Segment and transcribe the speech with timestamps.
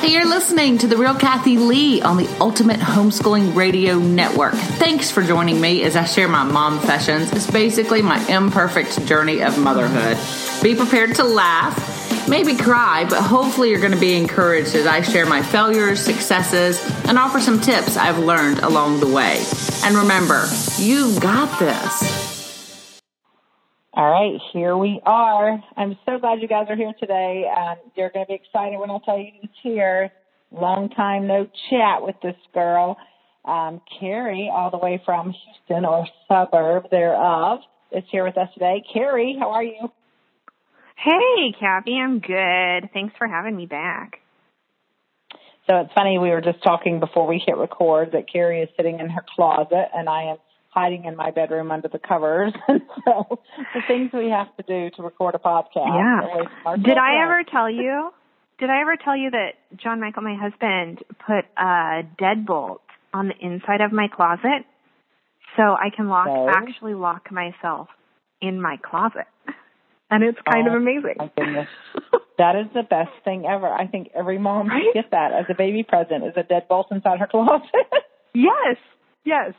[0.00, 4.54] Hey, you're listening to The Real Kathy Lee on the Ultimate Homeschooling Radio Network.
[4.54, 7.32] Thanks for joining me as I share my mom sessions.
[7.32, 10.16] It's basically my imperfect journey of motherhood.
[10.62, 15.00] Be prepared to laugh, maybe cry, but hopefully you're going to be encouraged as I
[15.00, 19.44] share my failures, successes, and offer some tips I've learned along the way.
[19.82, 20.46] And remember,
[20.78, 22.37] you've got this.
[23.98, 25.60] All right, here we are.
[25.76, 27.50] I'm so glad you guys are here today.
[27.52, 30.12] and you're going to be excited when I tell you who's here.
[30.52, 32.96] Long time no chat with this girl.
[33.44, 37.58] Um, Keri, all the way from Houston or suburb thereof,
[37.90, 38.84] is here with us today.
[38.94, 39.90] Keri, how are you?
[40.96, 42.90] Hey, Kathy, I'm good.
[42.94, 44.20] Thanks for having me back.
[45.68, 49.00] So it's funny, we were just talking before we hit record that Keri is sitting
[49.00, 50.36] in her closet and I am
[50.78, 52.52] hiding in my bedroom under the covers.
[52.68, 53.40] And so
[53.74, 55.90] the things we have to do to record a podcast.
[56.00, 56.76] Yeah.
[56.76, 58.10] Did I ever tell you?
[58.58, 62.80] Did I ever tell you that John Michael, my husband, put a deadbolt
[63.14, 64.64] on the inside of my closet
[65.56, 67.88] so I can lock actually lock myself
[68.40, 69.26] in my closet.
[70.10, 71.16] And it's kind Oh, of amazing.
[71.18, 71.68] My goodness.
[72.38, 73.66] That is the best thing ever.
[73.68, 74.82] I think every mom Right?
[74.84, 77.68] should get that as a baby present is a deadbolt inside her closet.
[78.34, 78.76] yes.
[79.24, 79.52] Yes.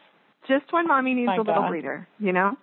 [0.49, 1.69] Just when mommy needs My a little God.
[1.69, 2.57] breather, you know?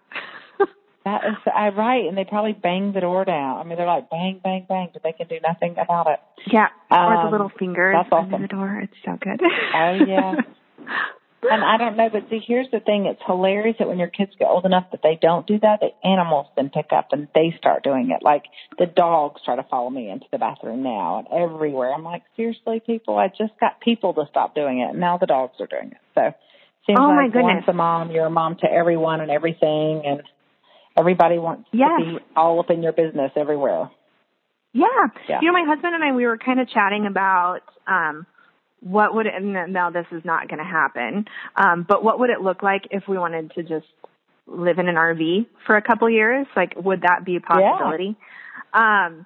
[1.05, 3.59] that is I right, and they probably bang the door down.
[3.59, 6.21] I mean they're like bang, bang, bang, but they can do nothing about it.
[6.53, 6.67] yeah.
[6.91, 8.81] or the Um, little fingers that's under the door.
[8.83, 9.41] It's so good.
[9.75, 10.35] Oh yeah.
[11.49, 13.07] And I don't know, but see, here's the thing.
[13.07, 15.91] It's hilarious that when your kids get old enough that they don't do that, the
[16.09, 18.25] animals then pick up and they start doing it.
[18.25, 18.45] Like
[18.79, 21.93] the dogs try to follow me into the bathroom now and everywhere.
[21.95, 24.91] I'm like, seriously, people, I just got people to stop doing it.
[24.91, 25.99] And now the dogs are doing it.
[26.17, 26.33] So
[26.87, 27.55] seems Oh, my like goodness.
[27.57, 30.03] once a mom, you're a mom to everyone and everything.
[30.07, 30.23] And
[30.97, 32.01] everybody wants Yes.
[32.01, 33.91] to be all up in your business everywhere.
[34.73, 34.87] Yeah.
[35.29, 35.41] Yeah.
[35.41, 38.27] You know, my husband and I, we were kind of chatting about, um,
[38.81, 41.25] what would it, and now this is not going to happen,
[41.57, 43.87] um, but what would it look like if we wanted to just
[44.47, 46.47] live in an RV for a couple years?
[46.55, 48.17] Like, would that be a possibility?
[48.75, 49.25] Um,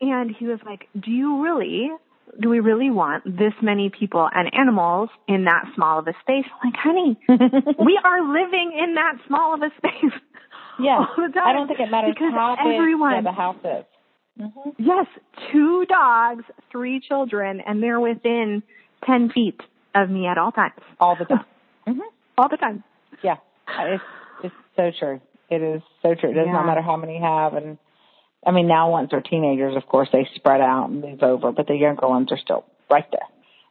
[0.00, 1.90] and he was like, do you really,
[2.38, 6.44] do we really want this many people and animals in that small of a space?
[6.64, 10.12] Like, honey, we are living in that small of a space.
[10.80, 10.98] yeah.
[10.98, 13.84] all the time I don't think it matters because how big everyone, the house is.
[14.38, 15.06] hmm Yes,
[15.52, 18.62] two dogs, three children, and they're within
[19.06, 19.60] 10 feet
[19.94, 20.74] of me at all times.
[21.00, 21.44] All the time.
[21.86, 22.00] hmm
[22.38, 22.84] All the time.
[23.22, 23.36] Yeah,
[23.80, 24.02] it's
[24.44, 25.20] it's so true.
[25.50, 26.30] It is so true.
[26.30, 26.52] It does Yeah.
[26.52, 27.76] not matter how many you have, and
[28.46, 31.66] I mean now once they're teenagers, of course they spread out and move over, but
[31.66, 33.28] the younger ones are still right there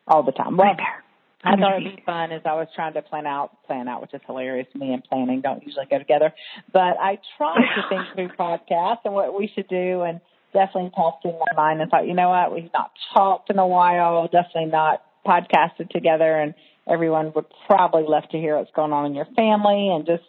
[0.07, 0.57] all the time.
[0.57, 1.03] Well, Right there.
[1.41, 4.13] I thought it'd be fun as I was trying to plan out, plan out, which
[4.13, 4.67] is hilarious.
[4.75, 6.33] Me and planning don't usually go together,
[6.73, 10.19] but I tried to think through podcasts and what we should do, and
[10.51, 13.67] definitely popped in my mind and thought, you know what, we've not talked in a
[13.67, 16.55] while, definitely not podcasted together, and
[16.89, 20.23] everyone would probably love to hear what's going on in your family and just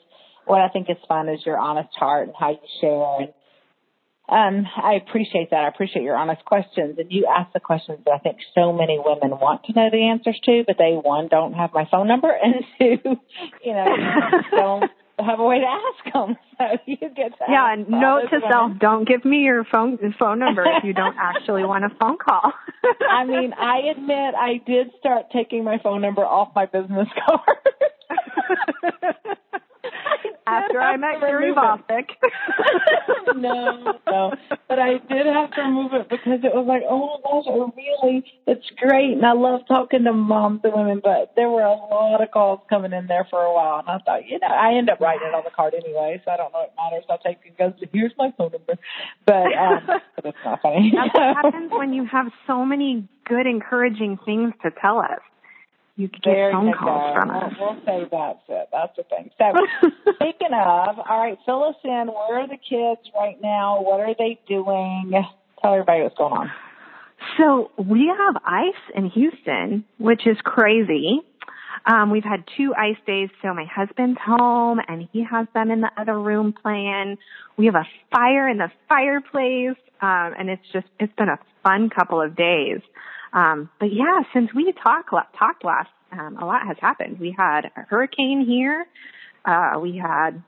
[0.47, 3.33] what I think is fun is your honest heart and how you share and
[4.31, 5.65] um, I appreciate that.
[5.65, 6.99] I appreciate your honest questions.
[6.99, 10.09] And you ask the questions that I think so many women want to know the
[10.09, 13.17] answers to, but they, one, don't have my phone number, and two,
[13.65, 13.87] you know,
[14.53, 16.37] don't have a way to ask them.
[16.61, 18.51] So you get to Yeah, all note to women.
[18.51, 22.19] self, don't give me your phone phone number if you don't actually want a phone
[22.19, 22.53] call.
[23.11, 27.57] I mean, I admit I did start taking my phone number off my business card.
[30.51, 32.11] After I met Gary Bostic.
[33.37, 34.33] no, no.
[34.69, 37.57] But I did have to remove it because it was like, oh my gosh, I
[37.77, 39.13] really, it's great.
[39.13, 42.61] And I love talking to moms and women, but there were a lot of calls
[42.69, 43.81] coming in there for a while.
[43.81, 46.31] And I thought, you know, I end up writing it on the card anyway, so
[46.31, 47.05] I don't know it matters.
[47.09, 48.75] I'll take it goes, here's my phone number.
[49.27, 50.93] But, um, but it's not funny.
[50.95, 55.21] That's what happens when you have so many good, encouraging things to tell us.
[56.01, 57.21] You get There phone calls go.
[57.21, 57.53] from us.
[57.61, 58.69] We'll, we'll say that's it.
[58.73, 59.31] That's the thing.
[59.37, 59.53] So,
[60.15, 62.09] speaking of, all right, fill us in.
[62.09, 63.83] Where are the kids right now?
[63.83, 65.13] What are they doing?
[65.61, 66.51] Tell everybody what's going on.
[67.37, 71.21] So we have ice in Houston, which is crazy.
[71.85, 75.83] Um, we've had two ice days, so my husband's home and he has them in
[75.83, 77.19] the other room playing.
[77.59, 81.91] We have a fire in the fireplace, um, and it's just it's been a fun
[81.91, 82.81] couple of days.
[83.33, 87.19] Um, but yeah, since we talked talked last, um, a lot has happened.
[87.21, 88.87] We had a hurricane here.
[89.45, 90.43] Uh, we had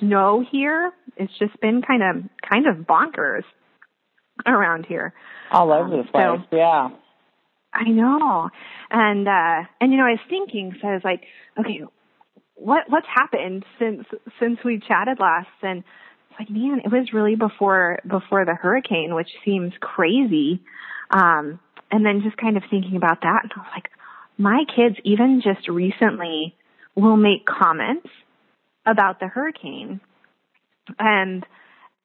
[0.00, 0.92] snow here.
[1.16, 3.44] It's just been kind of kind of bonkers
[4.46, 5.14] around here.
[5.50, 6.40] All over Um, the place.
[6.50, 6.90] so- yeah.
[7.72, 8.48] I know.
[8.90, 11.22] And uh and you know, I was thinking, so I was like,
[11.58, 11.82] okay,
[12.54, 14.06] what what's happened since
[14.40, 15.84] since we chatted last and
[16.30, 20.62] it's like, man, it was really before before the hurricane, which seems crazy.
[21.10, 21.60] Um
[21.90, 23.90] and then just kind of thinking about that, and I was like,
[24.36, 26.54] my kids even just recently
[26.94, 28.08] will make comments
[28.86, 30.00] about the hurricane
[30.98, 31.44] and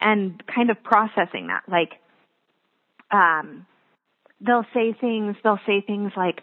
[0.01, 1.63] and kind of processing that.
[1.67, 1.93] Like
[3.11, 3.65] um
[4.41, 6.41] they'll say things they'll say things like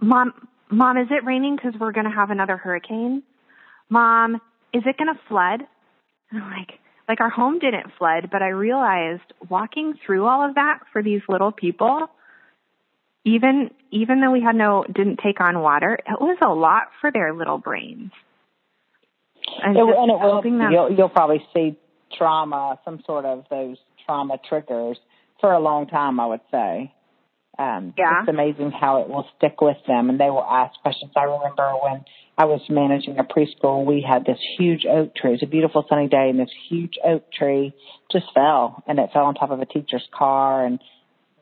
[0.00, 0.32] mom
[0.70, 3.22] mom is it raining because we're going to have another hurricane?
[3.90, 4.36] Mom
[4.72, 5.62] is it going to flood?
[6.30, 6.78] And I'm like
[7.08, 11.22] like our home didn't flood but i realized walking through all of that for these
[11.26, 12.10] little people
[13.28, 17.10] even even though we had no didn't take on water it was a lot for
[17.12, 18.10] their little brains.
[19.62, 21.76] And, it, and it will them, you'll, you'll probably see
[22.16, 24.98] trauma some sort of those trauma triggers
[25.40, 26.92] for a long time i would say.
[27.58, 28.20] Um yeah.
[28.20, 31.12] it's amazing how it will stick with them and they will ask questions.
[31.16, 32.04] I remember when
[32.36, 35.30] i was managing a preschool we had this huge oak tree.
[35.30, 37.74] It was a beautiful sunny day and this huge oak tree
[38.12, 40.78] just fell and it fell on top of a teacher's car and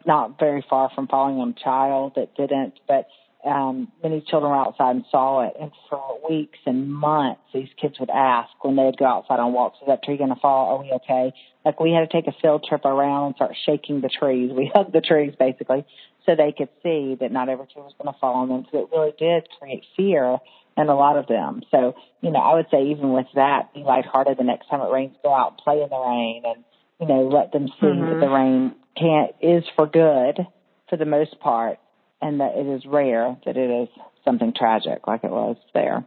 [0.07, 3.09] not very far from falling on a child that didn't, but
[3.47, 5.55] um, many children were outside and saw it.
[5.61, 9.79] And for weeks and months, these kids would ask when they'd go outside on walks,
[9.81, 10.77] is that tree going to fall?
[10.77, 11.33] Are we okay?
[11.65, 14.51] Like we had to take a field trip around and start shaking the trees.
[14.53, 15.85] We hugged the trees basically
[16.25, 18.67] so they could see that not every tree was going to fall on them.
[18.73, 20.39] So it really did create fear
[20.77, 21.63] in a lot of them.
[21.71, 24.93] So, you know, I would say even with that, be lighthearted the next time it
[24.93, 26.65] rains, go out and play in the rain and,
[27.01, 28.21] you know, let them see mm-hmm.
[28.21, 30.47] that the rain can't is for good
[30.89, 31.79] for the most part,
[32.21, 33.89] and that it is rare that it is
[34.25, 36.05] something tragic like it was there.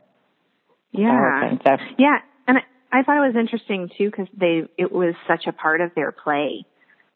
[0.92, 1.78] Yeah, so.
[1.98, 5.52] yeah, and I, I thought it was interesting too because they it was such a
[5.52, 6.66] part of their play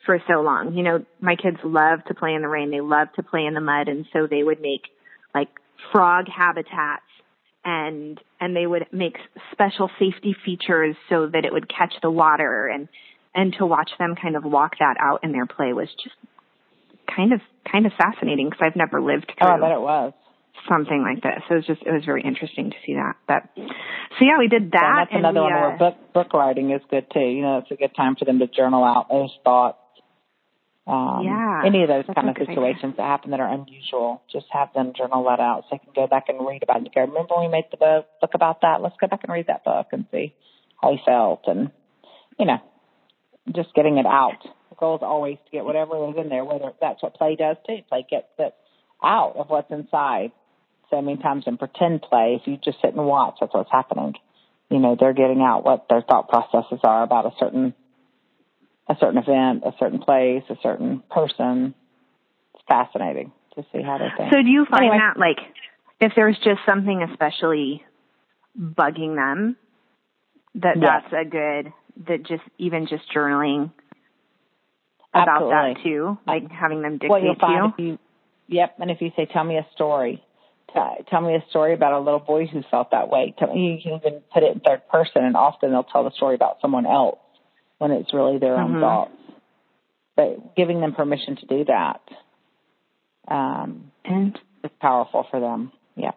[0.06, 0.76] for so long.
[0.76, 2.72] You know, my kids love to play in the rain.
[2.72, 4.82] They love to play in the mud, and so they would make
[5.34, 5.50] like
[5.92, 7.02] frog habitats
[7.66, 9.18] and and they would make
[9.52, 12.88] special safety features so that it would catch the water and
[13.36, 16.16] and to watch them kind of walk that out in their play was just
[17.14, 19.48] kind of kind of fascinating because I've never lived through.
[19.48, 20.14] Oh, I bet it was
[20.70, 21.44] something like this.
[21.48, 23.16] So it was just it was very interesting to see that.
[23.28, 24.82] But so yeah, we did that.
[24.82, 27.20] Yeah, that's and another we, one where uh, book book writing is good too.
[27.20, 29.78] You know, it's a good time for them to journal out those thoughts.
[30.86, 32.98] Um, yeah, any of those kind of situations idea.
[32.98, 36.08] that happen that are unusual, just have them journal that out so they can go
[36.08, 36.94] back and read about it.
[36.94, 38.82] Go, remember when we made the book, book about that?
[38.82, 40.36] Let's go back and read that book and see
[40.82, 41.44] how he felt.
[41.48, 41.72] And,
[42.38, 42.60] you know,
[43.52, 44.40] just getting it out.
[44.70, 47.58] The goal is always to get whatever is in there, whether that's what play does
[47.68, 47.80] too.
[47.90, 48.56] Play gets it
[49.04, 50.32] out of what's inside.
[50.90, 54.14] So many times in pretend play, if you just sit and watch, that's what's happening.
[54.70, 57.74] You know, they're getting out what their thought processes are about a certain
[58.88, 61.74] a certain event, a certain place, a certain person.
[62.54, 64.34] It's fascinating to see how they think.
[64.34, 64.98] So do you find anyway.
[65.00, 65.38] that like
[66.00, 67.84] if there's just something especially
[68.60, 69.56] bugging them,
[70.56, 71.04] that yes.
[71.12, 71.74] that's a good
[72.08, 73.72] that just even just journaling
[75.14, 75.74] about Absolutely.
[75.74, 77.94] that too, like having them dictate what you'll find to you.
[77.94, 78.00] If
[78.50, 78.56] you.
[78.56, 80.24] Yep, and if you say, "Tell me a story,"
[80.74, 83.34] tell, tell me a story about a little boy who felt that way.
[83.38, 86.12] Tell me, you can even put it in third person, and often they'll tell the
[86.12, 87.20] story about someone else
[87.78, 88.76] when it's really their mm-hmm.
[88.76, 89.12] own thoughts.
[90.16, 92.02] But giving them permission to do that
[93.28, 95.72] um, and is powerful for them.
[95.96, 96.12] Yeah.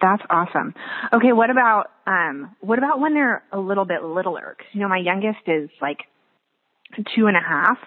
[0.00, 0.74] That's awesome.
[1.12, 4.56] Okay, what about um what about when they're a little bit littler?
[4.72, 5.98] You know, my youngest is like
[7.14, 7.78] two and a half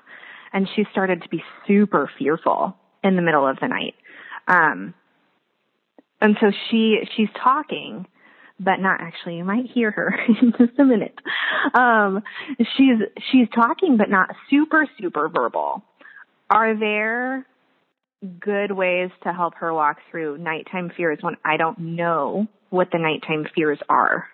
[0.51, 3.95] and she started to be super fearful in the middle of the night.
[4.47, 4.93] Um
[6.21, 8.05] and so she she's talking
[8.59, 11.17] but not actually you might hear her in just a minute.
[11.73, 12.21] Um
[12.59, 12.99] she's
[13.31, 15.83] she's talking but not super super verbal.
[16.49, 17.47] Are there
[18.39, 22.99] good ways to help her walk through nighttime fears when I don't know what the
[22.99, 24.27] nighttime fears are?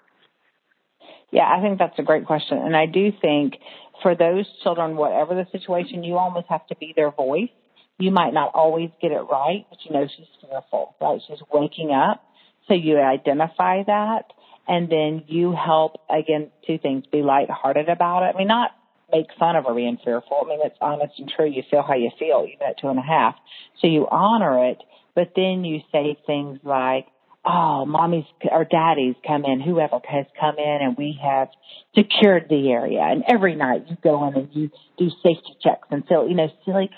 [1.32, 2.58] Yeah, I think that's a great question.
[2.58, 3.56] And I do think
[4.02, 7.50] for those children, whatever the situation, you almost have to be their voice.
[7.98, 11.20] You might not always get it right, but you know she's fearful, right?
[11.28, 12.24] She's waking up.
[12.68, 14.24] So you identify that
[14.68, 18.36] and then you help again two things, be lighthearted about it.
[18.36, 18.72] I mean not
[19.12, 20.42] make fun of her being fearful.
[20.44, 21.50] I mean, it's honest and true.
[21.50, 23.36] You feel how you feel, even at two and a half.
[23.82, 24.82] So you honor it,
[25.16, 27.08] but then you say things like,
[27.46, 31.48] oh, mommy's or daddy's come in, whoever has come in and we have
[31.96, 33.02] secured the area.
[33.02, 36.50] And every night you go in and you do safety checks and feel, you know,
[36.66, 36.90] silly,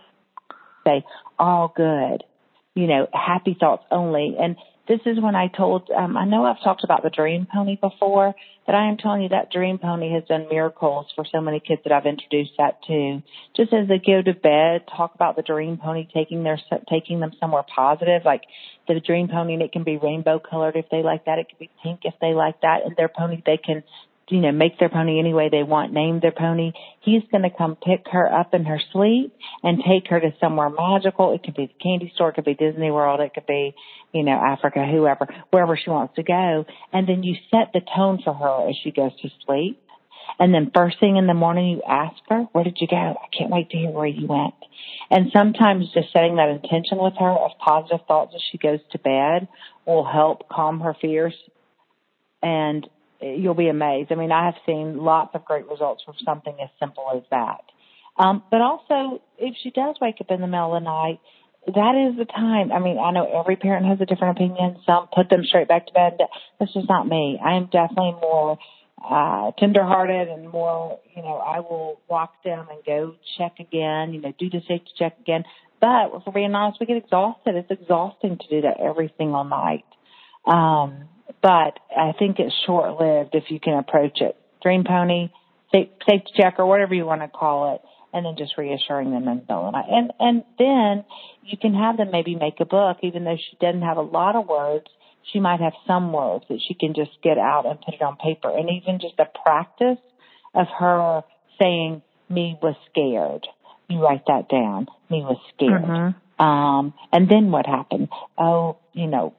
[0.86, 1.04] say,
[1.38, 2.24] all good,
[2.74, 4.36] you know, happy thoughts only.
[4.40, 4.56] And
[4.88, 8.34] this is when I told, um, I know I've talked about the dream pony before,
[8.66, 11.82] but I am telling you that dream pony has done miracles for so many kids
[11.84, 13.22] that I've introduced that to.
[13.56, 16.60] Just as they go to bed, talk about the dream pony taking their,
[16.90, 18.42] taking them somewhere positive, like
[18.88, 21.40] the dream pony, and it can be rainbow colored if they like that.
[21.40, 22.86] It can be pink if they like that.
[22.86, 23.84] And their pony, they can
[24.32, 26.72] you know, make their pony any way they want, name their pony.
[27.02, 30.70] He's going to come pick her up in her sleep and take her to somewhere
[30.70, 31.34] magical.
[31.34, 33.76] It could be the candy store, it could be Disney World, it could be,
[34.14, 36.66] you know, Africa, whoever, wherever she wants to go.
[36.94, 39.82] And then you set the tone for her as she goes to sleep.
[40.40, 42.96] And then first thing in the morning, you ask her, where did you go?
[42.96, 44.54] I can't wait to hear where you went.
[45.10, 49.00] And sometimes just setting that intention with her of positive thoughts as she goes to
[49.00, 49.48] bed
[49.86, 51.36] will help calm her fears.
[52.42, 52.88] And
[53.22, 54.12] you'll be amazed.
[54.12, 57.62] I mean, I have seen lots of great results from something as simple as that.
[58.18, 61.20] Um, but also, if she does wake up in the middle of the night,
[61.68, 62.72] that is the time.
[62.72, 64.78] I mean, I know every parent has a different opinion.
[64.86, 66.18] Some put them straight back to bed.
[66.60, 67.40] That's just not me.
[67.44, 68.58] I am definitely more
[69.04, 74.22] uh tenderhearted and more, you know, I will walk them and go check again, you
[74.22, 75.44] know, do the safety check again.
[75.80, 77.56] But if we're being honest, we get exhausted.
[77.56, 79.86] It's exhausting to do that every single night.
[80.46, 81.10] Um,
[81.42, 84.36] but I think it's short lived if you can approach it.
[84.62, 85.30] Dream pony,
[85.72, 87.82] safety check or whatever you want to call it,
[88.14, 89.74] and then just reassuring them and so on.
[89.76, 91.06] And and then
[91.44, 94.36] you can have them maybe make a book, even though she doesn't have a lot
[94.36, 94.86] of words.
[95.32, 98.18] She might have some words that she can just get out and put it on
[98.18, 100.00] paper, and even just a practice
[100.54, 101.24] of her
[101.60, 103.48] saying, "Me was scared."
[103.88, 104.88] You write that down.
[105.10, 105.84] Me was scared.
[105.84, 106.44] Mm-hmm.
[106.44, 108.10] Um, and then what happened?
[108.38, 109.36] Oh, you know,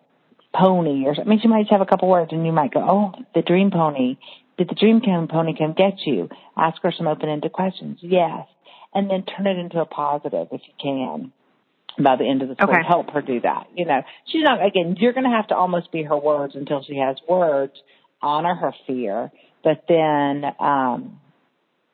[0.54, 2.80] pony or I mean, she might just have a couple words and you might go,
[2.80, 4.16] oh, the dream pony.
[4.58, 6.28] Did the dream come pony come get you?
[6.56, 7.98] Ask her some open-ended questions.
[8.02, 8.46] Yes.
[8.94, 11.32] And then turn it into a positive if you can
[12.02, 12.80] by the end of the story.
[12.80, 12.86] Okay.
[12.86, 13.68] Help her do that.
[13.74, 16.82] You know, she's not, again, you're going to have to almost be her words until
[16.82, 17.72] she has words.
[18.24, 19.32] Honor her fear,
[19.64, 21.18] but then, um,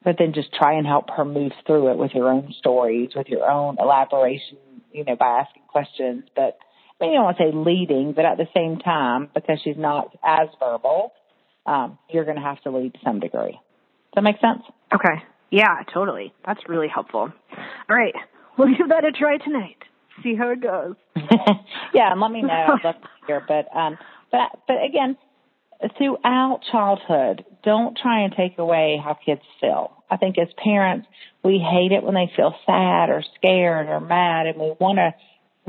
[0.04, 3.28] but then just try and help her move through it with your own stories, with
[3.28, 4.58] your own elaboration,
[4.92, 6.24] you know, by asking questions.
[6.36, 6.58] But
[7.00, 10.48] I don't want to say leading, but at the same time, because she's not as
[10.58, 11.12] verbal,
[11.66, 13.52] um, you're going to have to lead to some degree.
[13.52, 14.62] Does that make sense?
[14.92, 15.22] Okay.
[15.50, 16.32] Yeah, totally.
[16.46, 17.30] That's really helpful.
[17.90, 18.14] All right.
[18.56, 19.76] We'll give that a try tonight.
[20.22, 20.96] See how it goes.
[21.94, 22.48] yeah, and let me know.
[22.48, 23.42] I'd love to hear.
[23.46, 23.96] But um,
[24.32, 25.16] but but again,
[25.96, 29.92] throughout childhood, don't try and take away how kids feel.
[30.10, 31.06] I think as parents,
[31.44, 35.14] we hate it when they feel sad or scared or mad, and we want to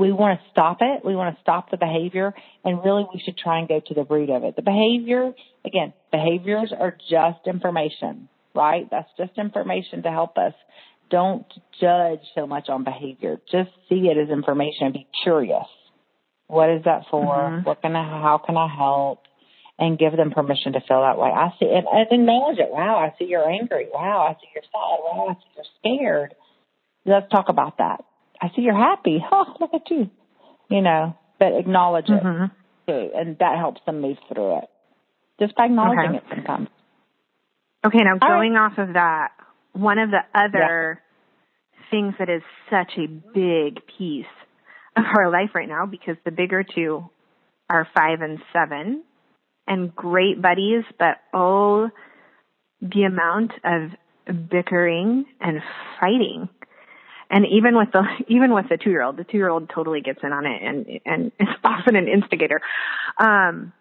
[0.00, 1.04] we want to stop it.
[1.04, 4.04] We want to stop the behavior, and really, we should try and go to the
[4.04, 4.56] root of it.
[4.56, 5.32] The behavior,
[5.64, 8.88] again, behaviors are just information, right?
[8.90, 10.54] That's just information to help us.
[11.10, 11.46] Don't
[11.80, 13.40] judge so much on behavior.
[13.50, 15.66] Just see it as information and be curious.
[16.46, 17.34] What is that for?
[17.34, 17.64] Mhm.
[17.64, 18.02] What can I?
[18.02, 19.24] How can I help?
[19.78, 21.30] And give them permission to feel that way.
[21.30, 22.70] I see, and, and acknowledge it.
[22.70, 23.88] Wow, I see you're angry.
[23.92, 24.98] Wow, I see you're sad.
[25.04, 26.34] Wow, I see you're scared.
[27.06, 28.04] Let's talk about that.
[28.40, 29.18] I see you're happy.
[29.32, 30.10] Oh, look at you.
[30.68, 32.46] You know, but acknowledge it hmm
[32.86, 34.64] too, and that helps them move through it.
[35.40, 36.18] Just by acknowledging Okay.
[36.18, 36.68] it sometimes.
[37.84, 39.28] Okay, now All going off of that,
[39.72, 41.00] one of the other
[41.90, 44.26] things that is such a big piece
[44.96, 47.08] of our life right now, because the bigger two
[47.68, 49.02] are five and seven,
[49.66, 51.88] and great buddies, but oh,
[52.82, 55.60] the amount of bickering and
[56.00, 56.48] fighting.
[57.30, 60.00] And even with the even with the two year old, the two year old totally
[60.00, 62.60] gets in on it and and is often an instigator.
[63.18, 63.72] Um,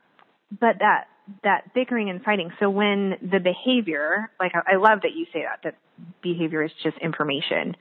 [0.51, 1.05] but that
[1.43, 2.51] that bickering and fighting.
[2.59, 5.75] So when the behavior, like I I love that you say that that
[6.21, 7.75] behavior is just information.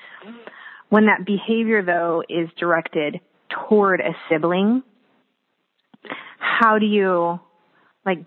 [0.89, 3.21] When that behavior though is directed
[3.69, 4.83] toward a sibling,
[6.39, 7.39] how do you
[8.07, 8.25] like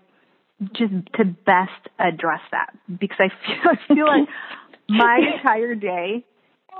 [0.74, 2.69] just to best address that?
[2.88, 4.27] Because I feel I feel like
[4.88, 6.25] my entire day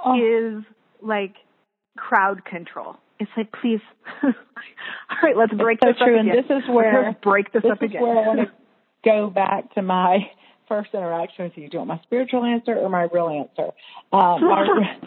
[0.06, 0.16] Oh,
[0.58, 0.64] is
[1.02, 1.36] like
[1.98, 2.96] crowd control.
[3.20, 3.82] It's like, please,
[4.24, 4.32] all
[5.22, 6.44] right, let's break so this true, up and again.
[6.48, 8.02] this is where- let's break this, this up is again.
[8.02, 8.52] where I want to
[9.06, 10.20] go back to my
[10.68, 11.70] first interaction with you.
[11.70, 13.72] Do you want my spiritual answer or my real answer?
[14.12, 14.98] Um, my,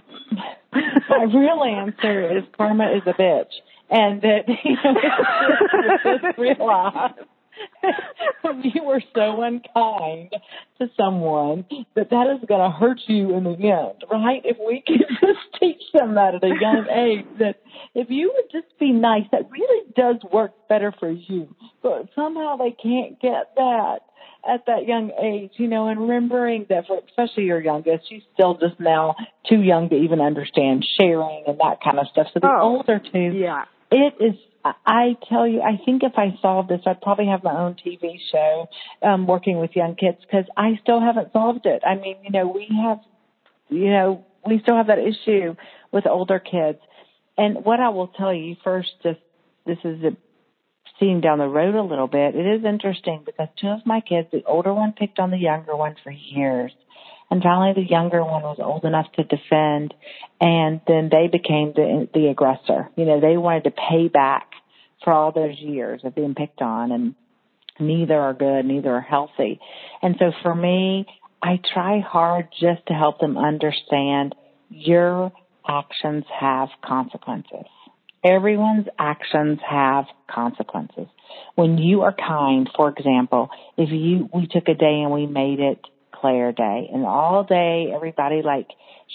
[1.09, 3.50] my real answer is karma is a bitch,
[3.91, 7.14] and that you know, just realized
[8.62, 10.33] you were so unkind
[10.79, 11.64] to someone
[11.95, 14.43] that that is going to hurt you in the end, right?
[14.45, 17.57] If we can just teach them that at a young age, that
[17.95, 21.55] if you would just be nice, that really does work better for you.
[21.83, 23.99] But somehow they can't get that
[24.47, 28.55] at that young age, you know, and remembering that for especially your youngest, she's still
[28.55, 29.14] just now
[29.49, 32.26] too young to even understand sharing and that kind of stuff.
[32.35, 33.64] So the Oh, older two, yeah.
[33.91, 34.35] it is.
[34.64, 38.18] I tell you, I think if I solved this, I'd probably have my own TV
[38.33, 38.68] show
[39.02, 41.83] um, working with young kids because I still haven't solved it.
[41.87, 43.00] I mean, you know, we have,
[43.68, 45.54] you know, we still have that issue
[45.92, 46.78] with older kids.
[47.37, 49.21] And what I will tell you first, just
[49.66, 50.16] this is a
[51.00, 54.28] seeing down the road a little bit, it is interesting because two of my kids,
[54.33, 56.73] the older one picked on the younger one for years.
[57.35, 59.93] And finally the younger one was old enough to defend
[60.41, 62.91] and then they became the, the aggressor.
[62.95, 64.53] You know, they wanted to pay back
[65.03, 67.17] for all those years of being picked on and
[67.81, 69.59] neither are good, neither are healthy.
[70.00, 71.07] And so for me,
[71.43, 74.37] I try hard just to help them understand
[74.71, 75.33] your
[75.69, 77.67] actions have consequences.
[78.23, 81.09] Everyone's actions have consequences.
[81.57, 85.59] When you are kind, for example, if you, we took a day and we made
[85.59, 85.85] it
[86.25, 88.69] Claire Day and all day everybody like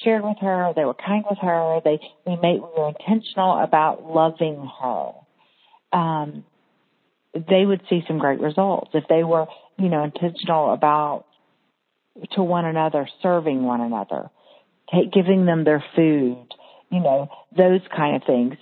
[0.04, 4.06] shared with her, they were kind with her, they, we made, we were intentional about
[4.06, 5.12] loving her.
[5.92, 6.46] Um,
[7.34, 9.48] they would see some great results if they were,
[9.80, 11.25] you know, intentional about
[12.34, 14.30] to one another, serving one another,
[14.94, 16.46] take, giving them their food,
[16.92, 18.54] you know, those kind of things.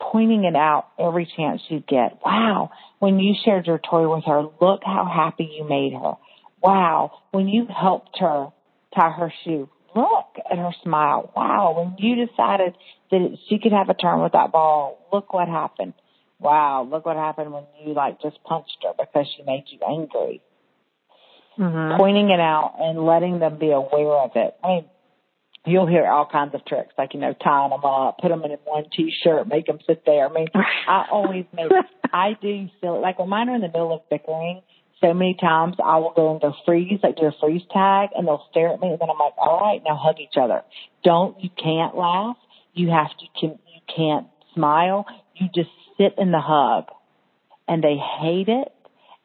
[0.00, 2.18] Pointing it out every chance you get.
[2.26, 6.14] Wow, when you shared your toy with her, look how happy you made her.
[6.64, 8.48] Wow, when you helped her
[8.96, 11.30] tie her shoe, look at her smile.
[11.36, 12.74] Wow, when you decided
[13.10, 15.92] that she could have a turn with that ball, look what happened.
[16.40, 20.40] Wow, look what happened when you like just punched her because she made you angry.
[21.58, 21.98] Mm-hmm.
[21.98, 24.56] Pointing it out and letting them be aware of it.
[24.64, 24.84] I mean,
[25.66, 28.52] you'll hear all kinds of tricks, like, you know, tying them up, put them in
[28.64, 30.28] one t-shirt, make them sit there.
[30.28, 30.48] I mean,
[30.88, 31.70] I always make,
[32.12, 34.62] I do feel like when mine are in the middle of bickering,
[35.04, 38.26] so many times I will go and go freeze, like do a freeze tag, and
[38.26, 40.62] they'll stare at me, and then I'm like, all right, now hug each other.
[41.02, 42.36] Don't, you can't laugh.
[42.72, 45.06] You have to, you can't smile.
[45.34, 46.86] You just sit in the hug.
[47.68, 48.72] And they hate it,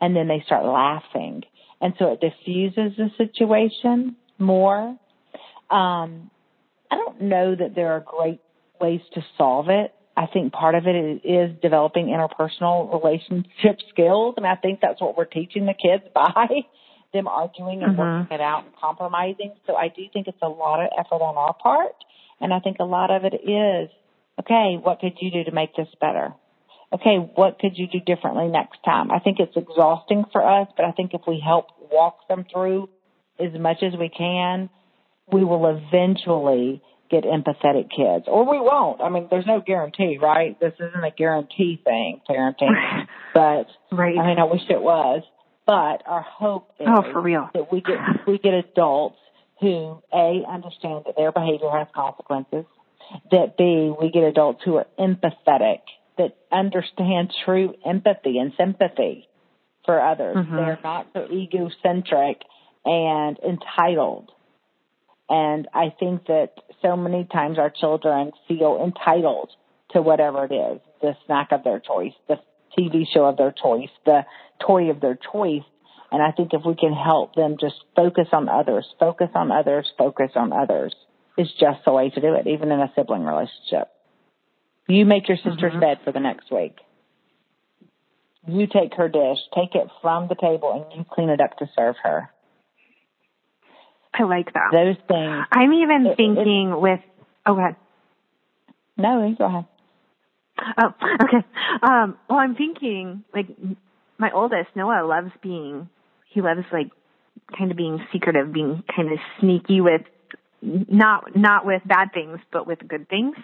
[0.02, 1.44] and then they start laughing.
[1.82, 4.98] And so it diffuses the situation more
[5.70, 6.32] um,
[6.92, 8.42] I don't know that there are great
[8.82, 9.94] ways to solve it.
[10.20, 14.34] I think part of it is, developing interpersonal relationship skills.
[14.36, 16.46] and I think that's what we're teaching the kids by
[17.14, 18.02] them arguing and mm-hmm.
[18.02, 19.54] working it out and compromising.
[19.66, 21.96] So I do think it's a lot of effort on our part.
[22.42, 23.90] And I think a lot of it is,
[24.42, 26.34] okay, what could you do to make this better?
[26.92, 29.12] Okay, what could you do differently next time?
[29.12, 32.90] I think it's exhausting for us, but I think if we help walk them through
[33.40, 34.70] as much as we can,
[35.32, 39.02] we will eventually get empathetic kids, or we won't.
[39.02, 40.60] I mean, there's no guarantee, right?
[40.60, 42.74] This isn't a guarantee thing, parenting.
[43.34, 44.18] but right.
[44.18, 45.24] I mean, I wish it was.
[45.66, 47.50] But our hope is oh, for real.
[47.54, 49.18] that we get we get adults
[49.60, 52.66] who a understand that their behavior has consequences.
[53.32, 55.82] That b we get adults who are empathetic,
[56.18, 59.28] that understand true empathy and sympathy
[59.86, 60.38] for others.
[60.38, 60.56] Mm-hmm.
[60.56, 62.42] They're not so egocentric
[62.86, 64.32] and entitled
[65.30, 69.52] and I think that so many times our children feel entitled
[69.92, 72.40] to whatever it is, the snack of their choice, the
[72.78, 74.26] TV show of their choice, the
[74.66, 75.64] toy of their choice.
[76.12, 79.92] And I think if we can help them just focus on others, focus on others,
[79.98, 80.96] focus on others
[81.38, 83.90] is just the way to do it, even in a sibling relationship.
[84.88, 85.80] You make your sister's mm-hmm.
[85.80, 86.76] bed for the next week.
[88.48, 91.70] You take her dish, take it from the table, and you clean it up to
[91.76, 92.32] serve her.
[94.20, 94.70] I like that.
[94.72, 95.46] Those things.
[95.52, 97.00] I'm even it, thinking it, with.
[97.46, 97.76] Oh, go ahead.
[98.98, 99.66] No, go ahead.
[100.78, 101.48] Oh, okay.
[101.82, 103.48] Um, well, I'm thinking like
[104.18, 105.90] my oldest Noah loves being.
[106.34, 106.92] He loves like
[107.58, 110.02] kind of being secretive, being kind of sneaky with
[110.62, 113.36] not not with bad things, but with good things.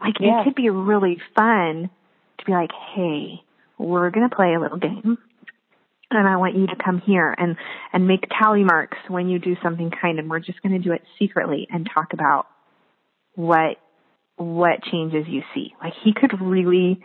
[0.00, 1.88] Like it could be really fun
[2.38, 3.42] to be like, hey,
[3.78, 5.18] we're gonna play a little game
[6.16, 7.56] and I want you to come here and
[7.92, 10.92] and make tally marks when you do something kind and we're just going to do
[10.92, 12.46] it secretly and talk about
[13.34, 13.76] what
[14.36, 15.74] what changes you see.
[15.82, 17.00] Like he could really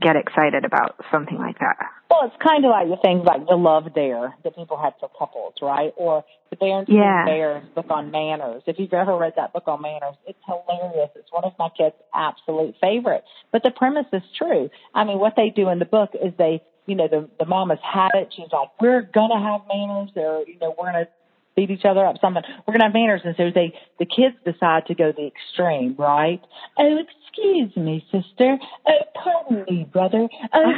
[0.00, 1.76] get excited about something like that.
[2.10, 5.08] Well, it's kind of like the things like the Love Dare that people had for
[5.18, 5.92] couples, right?
[5.96, 7.24] Or the Bear yeah.
[7.24, 8.62] Bears book on manners.
[8.66, 11.10] If you've ever read that book on manners, it's hilarious.
[11.14, 13.28] It's one of my kids' absolute favorites.
[13.50, 14.70] But the premise is true.
[14.94, 17.70] I mean, what they do in the book is they you know, the the mom
[17.70, 18.32] has had it.
[18.34, 20.10] She's like, we're gonna have manners.
[20.16, 21.08] Or you know, we're gonna
[21.56, 22.16] beat each other up.
[22.20, 22.42] Something.
[22.66, 23.22] We're gonna have manners.
[23.24, 26.40] And so they the kids decide to go the extreme, right?
[26.78, 28.58] Oh, excuse me, sister.
[28.86, 30.28] Oh, pardon me, brother.
[30.52, 30.72] Oh,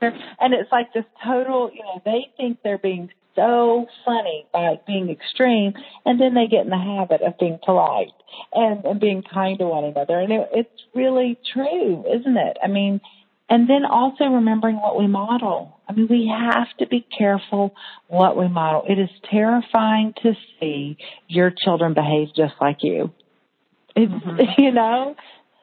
[0.00, 1.70] no, and it's like this total.
[1.72, 5.72] You know, they think they're being so funny by being extreme,
[6.04, 8.10] and then they get in the habit of being polite
[8.52, 10.18] and, and being kind to one another.
[10.18, 12.56] And it, it's really true, isn't it?
[12.62, 13.00] I mean,
[13.48, 15.80] and then also remembering what we model.
[15.88, 17.74] I mean, we have to be careful
[18.08, 18.84] what we model.
[18.88, 23.12] It is terrifying to see your children behave just like you.
[23.96, 24.40] It's, mm-hmm.
[24.62, 25.16] you know,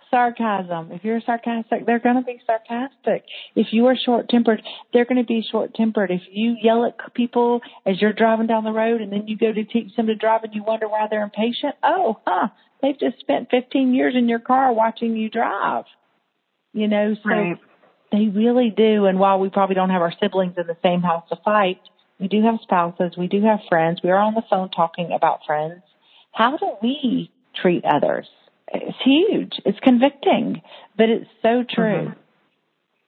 [0.10, 0.92] sarcasm.
[0.92, 3.26] If you're sarcastic, they're going to be sarcastic.
[3.56, 6.10] If you are short tempered, they're going to be short tempered.
[6.10, 9.52] If you yell at people as you're driving down the road and then you go
[9.52, 12.48] to teach them to drive and you wonder why they're impatient, oh, huh,
[12.82, 15.86] they've just spent 15 years in your car watching you drive.
[16.74, 17.58] You know, so Right.
[18.12, 19.06] They really do.
[19.06, 21.80] And while we probably don't have our siblings in the same house to fight,
[22.20, 25.40] we do have spouses, we do have friends, we are on the phone talking about
[25.46, 25.82] friends.
[26.32, 28.28] How do we treat others?
[28.74, 29.54] It's huge.
[29.66, 30.62] It's convicting,
[30.98, 32.08] but it's so true.
[32.08, 32.16] Mhm.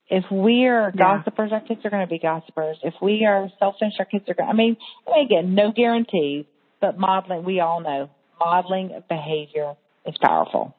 [0.09, 0.91] If we're Yeah.
[0.91, 2.77] gossipers, our kids are going to be gossipers.
[2.83, 4.49] If we are selfish, our kids are going.
[4.49, 6.45] I mean, I mean, again, no guarantees,
[6.79, 7.43] but modeling.
[7.43, 10.73] We all know modeling of behavior is powerful.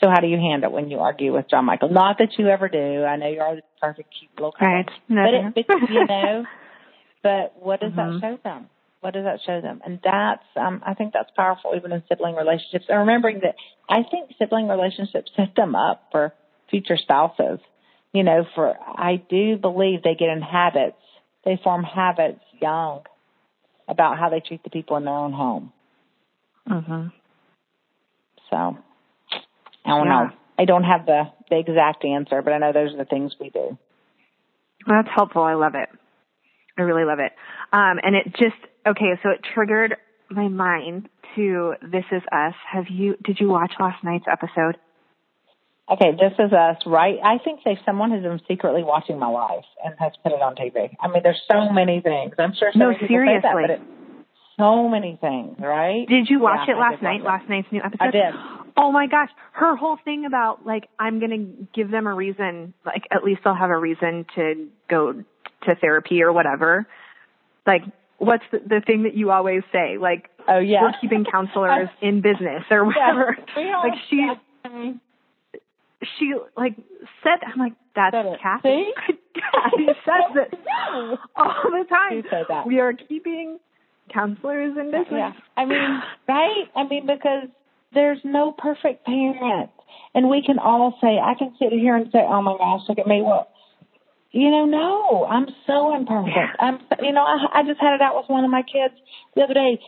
[0.00, 1.88] So, how do you handle it when you argue with John Michael?
[1.88, 3.04] Not that you ever do.
[3.04, 4.84] I know you are the perfect, cute little guy.
[5.08, 5.54] Right.
[5.54, 6.44] But, it, but you know,
[7.22, 8.20] but what does Mhm.
[8.20, 8.68] that show them?
[9.00, 9.82] What does that show them?
[9.84, 12.86] And that's, um, I think that's powerful even in sibling relationships.
[12.88, 13.54] And remembering that
[13.88, 16.32] I think sibling relationships set them up for
[16.70, 17.60] future spouses.
[18.12, 20.96] You know, for, I do believe they get in habits.
[21.44, 23.02] They form habits young
[23.86, 25.72] about how they treat the people in their own home.
[26.68, 27.12] Mhm.
[28.50, 28.78] So,
[29.84, 30.24] I don't Yeah.
[30.24, 30.30] know.
[30.58, 33.50] I don't have the, the exact answer, but I know those are the things we
[33.50, 33.76] do.
[34.86, 35.42] Well, that's helpful.
[35.42, 35.88] I love it.
[36.78, 37.32] I really love it.
[37.72, 39.18] Um, and it just okay.
[39.22, 39.96] So it triggered
[40.30, 43.16] my mind to "This Is Us." Have you?
[43.24, 44.76] Did you watch last night's episode?
[45.90, 47.18] Okay, this is us, right?
[47.22, 50.54] I think they someone has been secretly watching my life and has put it on
[50.56, 50.94] TV.
[51.00, 52.34] I mean, there's so many things.
[52.38, 52.70] I'm sure.
[52.72, 53.62] So No, many people say that, seriously.
[53.62, 53.80] but it,
[54.58, 56.06] so many things, right?
[56.08, 57.22] Did you watch Yeah, it last night?
[57.22, 58.00] Last night's new episode.
[58.00, 58.34] I did.
[58.76, 63.04] Oh my gosh, her whole thing about like I'm gonna give them a reason, like
[63.10, 66.86] at least they'll have a reason to go to therapy or whatever.
[67.66, 67.82] Like,
[68.18, 69.96] what's the, the thing that you always say?
[69.98, 73.36] Like, Oh yeah, we're keeping counselors in business or whatever.
[73.56, 74.28] Yeah, like she,
[76.18, 76.76] she like
[77.22, 78.16] said, I'm like, that's.
[78.42, 78.86] Kathy.
[79.34, 80.58] Kathy says it
[81.36, 82.22] all the time.
[82.22, 82.66] Who said that?
[82.66, 83.58] We are keeping
[84.12, 85.06] counselors in business.
[85.10, 85.32] Yeah.
[85.56, 86.64] I mean, right?
[86.76, 87.48] I mean, because
[87.94, 89.70] there's no perfect parent.
[90.14, 92.98] And we can all say, I can sit here and say, oh my gosh, look
[92.98, 93.22] at me.
[93.22, 93.48] Well,
[94.30, 96.56] you know, no, I'm so imperfect.
[96.58, 98.94] I'm, you know, I, I just had it out with one of my kids
[99.34, 99.80] the other day.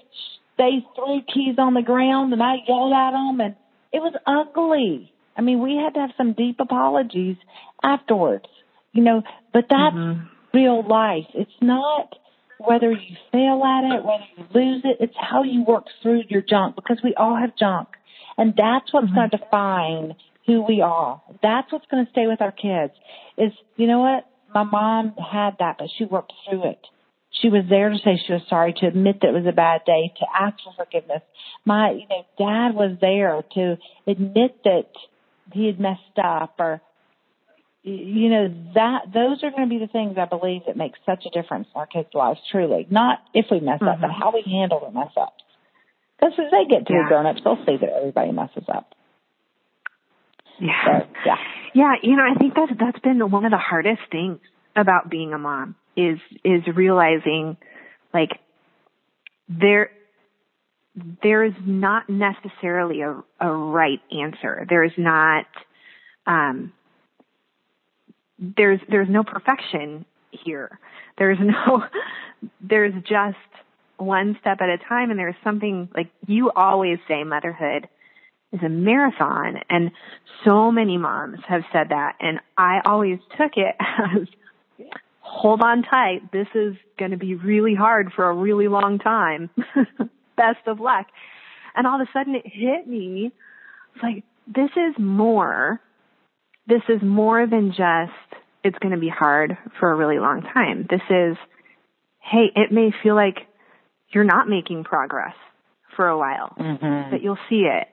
[0.59, 3.55] They threw keys on the ground and I yelled at them and
[3.93, 5.13] it was ugly.
[5.37, 7.37] I mean, we had to have some deep apologies
[7.83, 8.47] afterwards,
[8.93, 10.29] you know, but that's Mhm.
[10.55, 11.27] real life.
[11.35, 12.17] It's not
[12.59, 14.97] whether you fail at it, whether you lose it.
[15.01, 17.89] It's how you work through your junk because we all have junk.
[18.39, 19.45] And that's what's going to mm-hmm.
[19.45, 20.15] define
[20.47, 21.23] who we are.
[21.43, 22.93] That's what's going to stay with our kids
[23.37, 24.27] is, you know what?
[24.55, 26.81] My mom had that, but she worked through it.
[27.43, 29.83] She was there to say she was sorry, to admit that it was a bad
[29.85, 31.21] day, to ask for forgiveness.
[31.65, 34.89] My, you know, dad was there to admit that
[35.53, 36.81] he had messed up or
[37.87, 41.25] you know that those are going to be the things I believe that make such
[41.25, 42.41] a difference in our kids' lives.
[42.51, 44.19] Truly, not if we mess up, but Mhm.
[44.19, 45.45] how we handle the mess ups.
[46.19, 47.03] Because as they get to Yeah.
[47.05, 48.95] be grown ups, they'll see that everybody messes up.
[50.59, 50.85] Yeah.
[50.85, 51.37] So yeah,
[51.75, 54.41] Yeah, you know, I think that's that's been one of the hardest things
[54.75, 57.57] about being a mom is is realizing
[58.13, 58.41] like
[59.49, 59.91] there
[61.23, 64.67] there is not necessarily a, a right answer.
[64.69, 65.47] There is not
[66.27, 66.73] um
[68.39, 70.79] there's there's no perfection here.
[71.19, 71.85] There's no
[72.61, 73.37] there's just
[73.97, 77.89] one step at a time and there's something like you always say motherhood
[78.53, 79.91] is a marathon and
[80.45, 84.29] so many moms have said that and I always took it as
[85.21, 86.31] hold on tight.
[86.31, 89.51] This is going to be really hard for a really long time.
[90.37, 91.07] Best of luck.
[91.75, 93.33] And all of a sudden it hit me
[93.97, 95.81] it's like this is more
[96.67, 98.13] this is more than just
[98.65, 101.37] it's going to be hard for a really long time this is
[102.21, 103.39] hey it may feel like
[104.11, 105.35] you're not making progress
[105.95, 107.11] for a while mm-hmm.
[107.11, 107.89] but you'll see it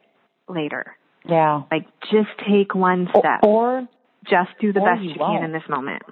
[0.48, 0.96] later.
[1.28, 1.64] yeah.
[1.72, 3.44] Like just take one step.
[3.44, 3.88] Or
[4.24, 6.04] just do the best you you can in this moment.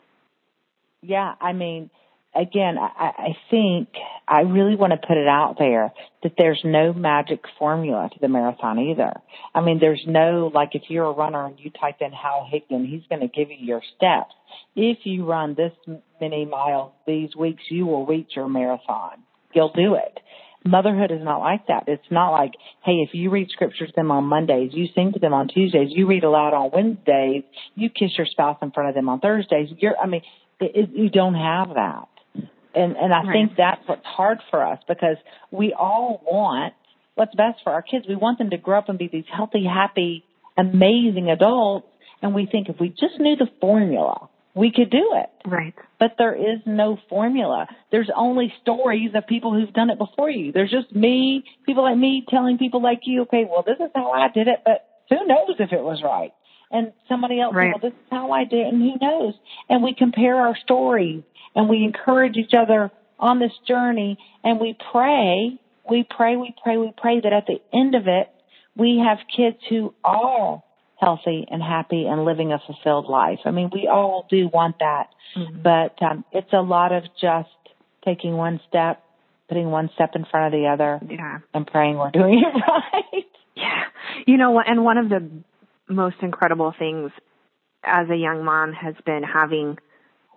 [1.02, 1.90] yeah, I mean,
[2.36, 3.90] again, I, I think
[4.28, 5.92] I really want to put it out there
[6.24, 9.14] that there's no magic formula to the marathon either.
[9.54, 12.88] I mean, there's no, like if you're a runner and you type in Hal Higdon,
[12.88, 14.34] he's going to give you your steps.
[14.76, 15.74] If you run this
[16.20, 19.24] many miles these weeks, you will reach your marathon.
[19.54, 20.20] You'll do it.
[20.64, 21.86] Motherhood is not like that.
[21.88, 22.52] It's not like,
[22.86, 25.90] hey, if you read scripture to them on Mondays, you sing to them on Tuesdays,
[25.90, 29.70] you read aloud on Wednesdays, you kiss your spouse in front of them on Thursdays.
[29.80, 30.22] You're, I mean,
[30.60, 32.08] it, it, you don't have that.
[32.74, 33.34] And, and I Right.
[33.34, 35.18] think that's what's hard for us because
[35.52, 36.74] we all want
[37.16, 38.06] what's best for our kids.
[38.08, 40.24] We want them to grow up and be these healthy, happy
[40.58, 41.88] amazing adults
[42.22, 45.30] and we think if we just knew the formula, we could do it.
[45.50, 45.74] Right.
[46.00, 47.68] But there is no formula.
[47.92, 50.52] There's only stories of people who've done it before you.
[50.52, 54.12] There's just me, people like me telling people like you, okay, well, this is how
[54.12, 56.32] I did it, but who knows if it was right?
[56.70, 57.72] And somebody else, right.
[57.74, 59.34] well, this is how I did it, and who knows?
[59.68, 61.24] And we compare our stories
[61.56, 65.60] and we encourage each other on this journey and we pray,
[65.90, 68.30] we pray, we pray, we pray that at the end of it,
[68.76, 70.64] we have kids who are
[71.02, 73.40] healthy and happy and living a fulfilled life.
[73.46, 75.62] I mean, we all do want that, mm-hmm.
[75.62, 77.50] but um, it's a lot of just
[78.06, 79.04] taking one step,
[79.50, 81.40] putting one step in front of the other, yeah.
[81.54, 82.62] and praying we're doing it
[82.94, 83.26] right.
[83.56, 83.84] Yeah,
[84.26, 84.70] you know what?
[84.70, 85.28] And one of the
[85.90, 87.12] most incredible things
[87.84, 89.78] as a young mom has been having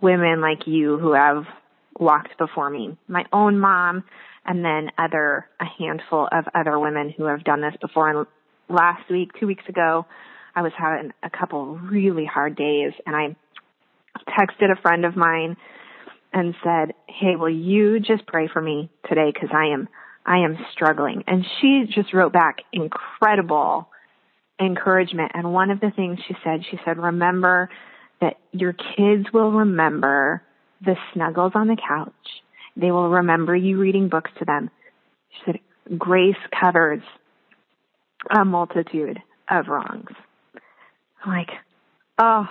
[0.00, 1.44] women like you who have
[1.98, 2.96] walked before me.
[3.08, 4.04] My own mom,
[4.44, 8.10] and then other a handful of other women who have done this before.
[8.10, 8.26] And
[8.68, 10.06] last week, two weeks ago,
[10.54, 13.36] I was having a couple really hard days and I
[14.28, 15.56] texted a friend of mine
[16.32, 19.32] and said, Hey, will you just pray for me today?
[19.32, 19.88] Cause I am,
[20.26, 21.24] I am struggling.
[21.26, 23.88] And she just wrote back incredible
[24.60, 25.32] encouragement.
[25.34, 27.68] And one of the things she said, she said, remember
[28.20, 30.42] that your kids will remember
[30.80, 32.12] the snuggles on the couch.
[32.76, 34.70] They will remember you reading books to them.
[35.30, 37.02] She said, grace covers
[38.30, 39.18] a multitude
[39.50, 40.10] of wrongs.
[41.24, 41.50] I'm like,
[42.18, 42.46] oh,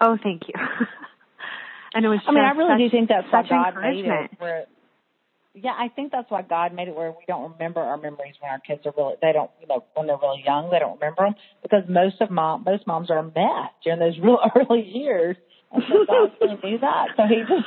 [0.00, 0.54] oh, thank you.
[1.94, 2.20] and it was.
[2.26, 4.30] I mean, I really such, do think that's such it.
[4.38, 4.66] Where,
[5.56, 8.52] yeah, I think that's why God made it where we don't remember our memories when
[8.52, 11.24] our kids are really they don't you know when they're really young they don't remember
[11.24, 15.36] them because most of mom most moms are a mess during those real early years
[15.72, 17.66] and so God really knew that so He just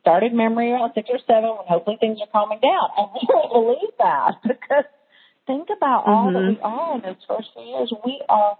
[0.00, 3.50] started memory around six or seven when hopefully things are calming down and we really
[3.50, 4.86] believe that because
[5.46, 6.38] think about all mm-hmm.
[6.38, 8.56] that we are in those first few years we are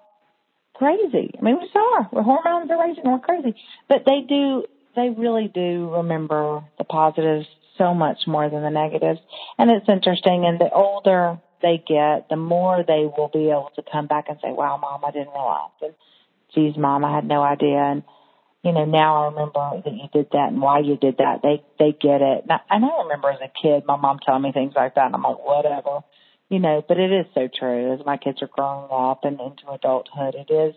[0.74, 1.30] crazy.
[1.38, 2.08] I mean, we are.
[2.12, 3.04] We're hormones are raging.
[3.04, 3.54] We're crazy.
[3.88, 4.64] But they do,
[4.96, 7.46] they really do remember the positives
[7.78, 9.20] so much more than the negatives.
[9.58, 10.44] And it's interesting.
[10.46, 14.38] And the older they get, the more they will be able to come back and
[14.42, 15.70] say, wow, mom, I didn't realize.
[15.82, 15.94] And
[16.54, 17.78] geez, mom, I had no idea.
[17.78, 18.02] And,
[18.62, 21.40] you know, now I remember that you did that and why you did that.
[21.42, 22.44] They, they get it.
[22.70, 25.22] And I remember as a kid, my mom telling me things like that and I'm
[25.22, 26.00] like, whatever
[26.50, 27.94] you know, but it is so true.
[27.94, 30.74] As my kids are growing up and into adulthood, it is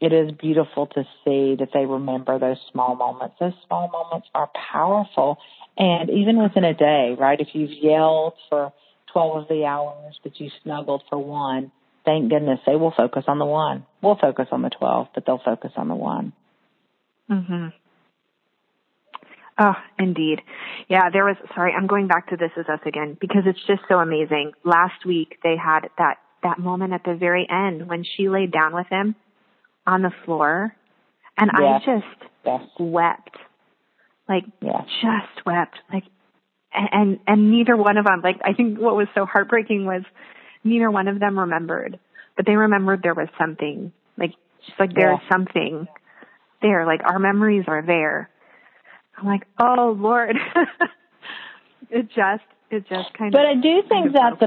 [0.00, 3.36] it is beautiful to see that they remember those small moments.
[3.40, 5.38] Those small moments are powerful.
[5.76, 7.40] And even within a day, right?
[7.40, 8.72] If you've yelled for
[9.12, 11.70] 12 of the hours, but you snuggled for one,
[12.04, 13.84] thank goodness they will focus on the one.
[14.02, 16.32] We'll focus on the 12, but they'll focus on the one.
[17.30, 17.72] Mhm.
[19.58, 20.42] Oh, indeed.
[20.88, 23.82] Yeah, there was, sorry, I'm going back to This Is Us again because it's just
[23.88, 24.52] so amazing.
[24.64, 28.74] Last week they had that, that moment at the very end when she laid down
[28.74, 29.14] with him
[29.86, 30.74] on the floor
[31.38, 32.60] and I just yes.
[32.78, 33.36] wept.
[34.28, 34.82] Like, yes.
[35.02, 35.76] just wept.
[35.92, 36.04] Like,
[36.72, 40.02] and, and neither one of them, like, I think what was so heartbreaking was
[40.64, 41.98] neither one of them remembered,
[42.36, 43.92] but they remembered there was something.
[44.18, 44.32] Like,
[44.66, 45.28] just like there's yeah.
[45.30, 45.86] something
[46.60, 46.86] there.
[46.86, 48.30] Like, our memories are there
[49.16, 50.36] I'm like, oh Lord.
[51.90, 53.46] it just, it just kind but of.
[53.46, 54.42] But I do think that's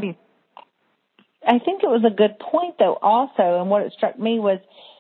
[1.48, 4.60] I think it was a good point though also, and what it struck me was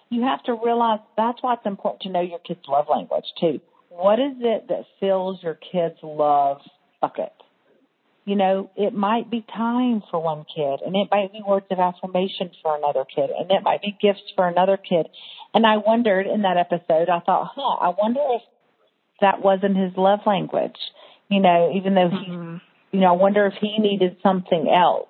[0.09, 3.59] you have to realize that's why it's important to know your kid's love language too.
[3.99, 6.61] What is it that fills your kid's love
[7.01, 7.33] bucket?
[8.23, 11.79] You know, it might be time for one kid, and it might be words of
[11.79, 15.07] affirmation for another kid, and it might be gifts for another kid.
[15.53, 18.41] And I wondered in that episode, I thought, huh, I wonder if
[19.19, 20.77] that wasn't his love language.
[21.27, 22.57] You know, even though he, mm-hmm.
[22.91, 25.09] you know, I wonder if he needed something else.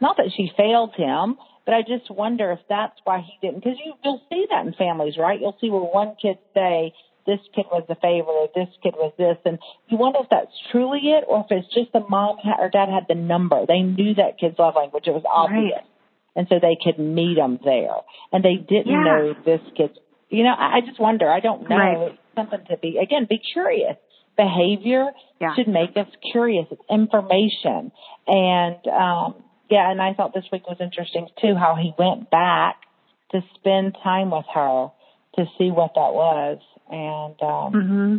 [0.00, 3.64] Not that she failed him, but I just wonder if that's why he didn't.
[3.64, 5.40] Because you, you'll see that in families, right?
[5.40, 6.92] You'll see where one kid say,
[7.26, 9.36] this kid was the favorite or this kid was this.
[9.44, 9.58] And
[9.88, 13.06] you wonder if that's truly it or if it's just the mom or dad had
[13.08, 13.64] the number.
[13.66, 15.04] They knew that kid's love language.
[15.06, 15.80] It was obvious.
[15.80, 15.90] Right.
[16.36, 18.02] And so they could meet him there.
[18.32, 19.04] And they didn't yeah.
[19.04, 19.94] know this kid's,
[20.28, 21.30] you know, I, I just wonder.
[21.30, 21.76] I don't know.
[21.76, 23.96] Right something to be, again, be curious.
[24.36, 25.10] Behavior
[25.40, 25.54] yeah.
[25.54, 26.66] should make us curious.
[26.70, 27.92] It's information.
[28.26, 29.34] And, um,
[29.70, 32.76] yeah, and I thought this week was interesting too, how he went back
[33.30, 34.88] to spend time with her
[35.36, 36.58] to see what that was.
[36.90, 38.18] And, um, mm-hmm.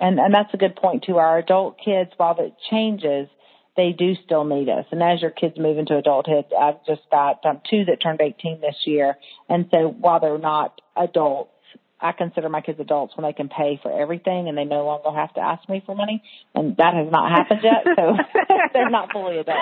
[0.00, 1.16] and, and that's a good point too.
[1.18, 3.28] Our adult kids, while it changes,
[3.76, 4.84] they do still need us.
[4.90, 8.60] And as your kids move into adulthood, I've just got um, two that turned 18
[8.60, 9.16] this year.
[9.48, 11.52] And so while they're not adults,
[12.00, 15.10] I consider my kids adults when they can pay for everything and they no longer
[15.18, 16.22] have to ask me for money.
[16.54, 18.16] And that has not happened yet, so
[18.72, 19.60] they're not fully adults.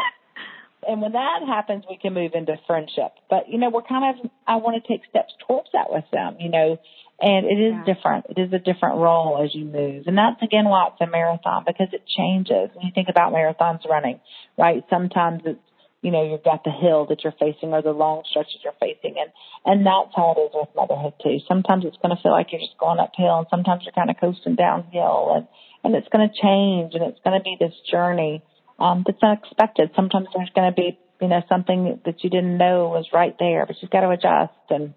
[0.86, 3.12] and when that happens, we can move into friendship.
[3.28, 6.36] But you know, we're kind of I want to take steps towards that with them.
[6.38, 6.78] You know,
[7.20, 7.94] and it is yeah.
[7.94, 8.26] different.
[8.30, 11.64] It is a different role as you move, and that's again why it's a marathon
[11.66, 12.70] because it changes.
[12.74, 14.20] When you think about marathons running,
[14.56, 14.84] right?
[14.88, 15.58] Sometimes it's
[16.00, 19.16] you know you've got the hill that you're facing or the long stretches you're facing,
[19.18, 19.30] and
[19.66, 21.38] and that's how it is with motherhood too.
[21.48, 24.16] Sometimes it's going to feel like you're just going uphill, and sometimes you're kind of
[24.20, 25.46] coasting downhill, and
[25.82, 28.42] and it's going to change, and it's going to be this journey
[28.78, 29.90] um, that's unexpected.
[29.96, 33.66] Sometimes there's going to be, you know, something that you didn't know was right there,
[33.66, 34.94] but you've got to adjust and.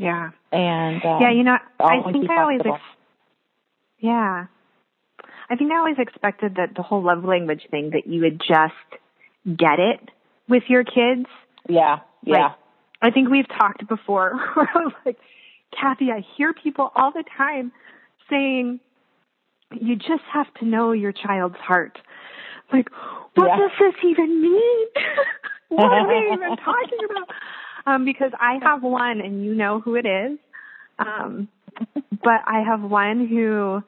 [0.00, 0.30] Yeah.
[0.50, 2.60] And um, yeah, you know, I think I always.
[2.64, 2.80] Ex-
[3.98, 4.46] yeah.
[5.50, 8.74] I think I always expected that the whole love language thing that you would just
[9.46, 10.00] get it
[10.48, 11.26] with your kids.
[11.68, 12.00] Yeah.
[12.24, 12.42] Yeah.
[12.42, 12.52] Like,
[13.02, 15.18] I think we've talked before where I was like,
[15.78, 17.72] Kathy, I hear people all the time
[18.30, 18.80] saying,
[19.72, 21.98] you just have to know your child's heart.
[22.72, 22.88] Like,
[23.34, 23.56] what yeah.
[23.56, 24.86] does this even mean?
[25.68, 27.28] what are we even talking about?
[27.86, 30.38] Um, because I have one and you know who it is.
[30.98, 31.48] Um,
[31.94, 33.82] but I have one who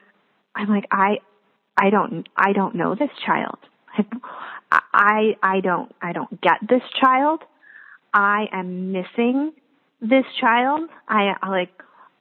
[0.54, 1.18] I'm like, I,
[1.76, 3.58] I don't, I don't know this child.
[4.72, 7.40] I, I don't, I don't get this child.
[8.12, 9.52] I am missing
[10.00, 10.88] this child.
[11.08, 11.70] I, I like,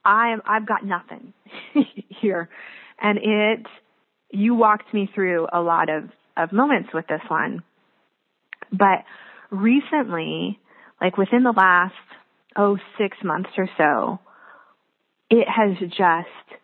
[0.05, 1.33] I, I've got nothing
[2.21, 2.49] here.
[3.01, 3.65] And it,
[4.29, 7.63] you walked me through a lot of of moments with this one.
[8.71, 9.03] But
[9.51, 10.59] recently,
[11.03, 11.93] like within the last,
[12.55, 14.19] oh, six months or so,
[15.29, 16.61] it has just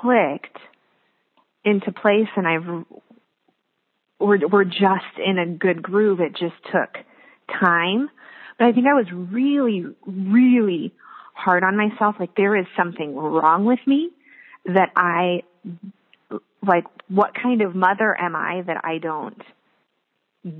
[0.00, 0.56] clicked
[1.62, 2.86] into place and I've,
[4.18, 6.20] we're, we're just in a good groove.
[6.20, 7.04] It just took
[7.60, 8.08] time.
[8.58, 10.94] But I think I was really, really
[11.34, 12.16] hard on myself.
[12.18, 14.10] Like there is something wrong with me
[14.66, 15.42] that I
[16.66, 19.42] like what kind of mother am I that I don't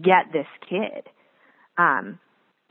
[0.03, 1.09] get this kid?
[1.79, 2.19] Um,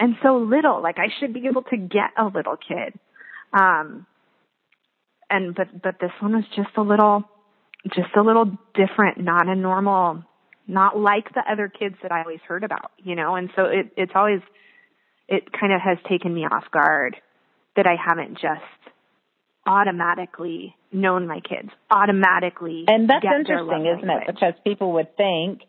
[0.03, 2.99] and so little, like I should be able to get a little kid.
[3.53, 4.05] Um,
[5.29, 7.23] and, but, but this one was just a little,
[7.95, 10.21] just a little different, not a normal,
[10.67, 13.35] not like the other kids that I always heard about, you know?
[13.35, 14.41] And so it, it's always,
[15.29, 17.15] it kind of has taken me off guard
[17.77, 18.91] that I haven't just
[19.65, 22.83] automatically known my kids, automatically.
[22.89, 24.23] And that's interesting, isn't it?
[24.27, 25.61] Because people would think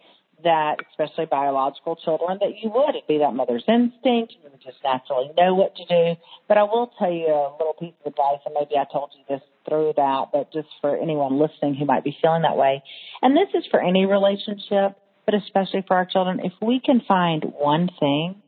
[0.45, 2.91] that, especially biological children, that you would.
[2.91, 4.35] It'd be that mother's instinct.
[4.43, 6.21] You would just naturally know what to do.
[6.49, 9.25] But I will tell you a little piece of advice, and maybe I told you
[9.29, 12.83] this through that, but just for anyone listening who might be feeling that way.
[13.23, 16.41] And this is for any relationship, but especially for our children.
[16.45, 18.43] If we can find one thing